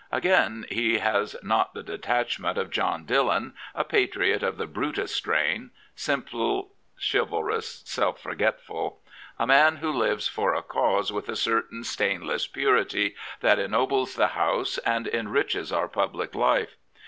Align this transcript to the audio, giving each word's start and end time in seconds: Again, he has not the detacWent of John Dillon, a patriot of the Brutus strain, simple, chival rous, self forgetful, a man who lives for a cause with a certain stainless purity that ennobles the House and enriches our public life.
Again, 0.11 0.65
he 0.71 0.97
has 0.97 1.35
not 1.43 1.75
the 1.75 1.83
detacWent 1.83 2.57
of 2.57 2.71
John 2.71 3.05
Dillon, 3.05 3.53
a 3.75 3.83
patriot 3.83 4.41
of 4.41 4.57
the 4.57 4.65
Brutus 4.65 5.13
strain, 5.15 5.69
simple, 5.93 6.71
chival 6.99 7.43
rous, 7.43 7.83
self 7.85 8.19
forgetful, 8.19 8.99
a 9.37 9.45
man 9.45 9.75
who 9.75 9.91
lives 9.91 10.27
for 10.27 10.55
a 10.55 10.63
cause 10.63 11.13
with 11.13 11.29
a 11.29 11.35
certain 11.35 11.83
stainless 11.83 12.47
purity 12.47 13.13
that 13.41 13.59
ennobles 13.59 14.15
the 14.15 14.29
House 14.29 14.79
and 14.79 15.05
enriches 15.07 15.71
our 15.71 15.87
public 15.87 16.33
life. 16.33 16.77